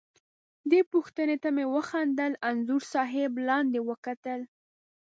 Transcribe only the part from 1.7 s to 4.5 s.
وخندل، انځور صاحب لاندې وکتل.